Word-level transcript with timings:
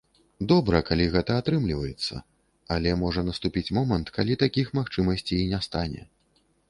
Добра, 0.51 0.79
калі 0.87 1.05
гэта 1.15 1.31
атрымліваецца, 1.41 2.15
але 2.77 2.93
можа 3.03 3.21
наступіць 3.29 3.73
момант, 3.79 4.07
калі 4.17 4.39
такіх 4.45 4.73
магчымасцей 4.79 5.37
і 5.43 5.45
не 5.53 5.61
стане. 5.67 6.01